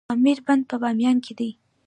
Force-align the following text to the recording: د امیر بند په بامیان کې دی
د 0.03 0.03
امیر 0.15 0.39
بند 0.45 0.63
په 0.69 0.75
بامیان 0.81 1.17
کې 1.25 1.33
دی 1.39 1.49